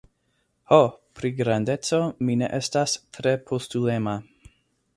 [0.69, 0.77] Ho,
[1.19, 1.99] pri grandeco,
[2.29, 4.15] mi ne estas tre postulema.